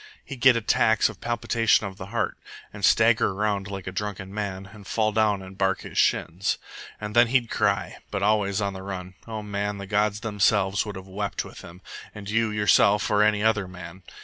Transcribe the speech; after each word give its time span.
He'd 0.25 0.41
get 0.41 0.55
attacks 0.55 1.09
of 1.09 1.21
palpitation 1.21 1.85
of 1.85 1.97
the 1.97 2.07
heart, 2.07 2.35
and 2.73 2.83
stagger 2.83 3.33
around 3.33 3.67
like 3.69 3.85
a 3.85 3.91
drunken 3.91 4.33
man, 4.33 4.71
and 4.73 4.87
fall 4.87 5.11
down 5.11 5.43
and 5.43 5.55
bark 5.55 5.81
his 5.81 5.95
shins. 5.99 6.57
And 6.99 7.15
then 7.15 7.27
he'd 7.27 7.51
cry, 7.51 7.97
but 8.09 8.23
always 8.23 8.61
on 8.61 8.73
the 8.73 8.81
run. 8.81 9.13
O 9.27 9.43
man, 9.43 9.77
the 9.77 9.85
gods 9.85 10.21
themselves 10.21 10.87
would 10.87 10.95
have 10.95 11.05
wept 11.07 11.45
with 11.45 11.61
him, 11.61 11.81
and 12.15 12.27
you 12.31 12.49
yourself 12.49 13.11
or 13.11 13.21
any 13.21 13.43
other 13.43 13.67
man. 13.67 14.01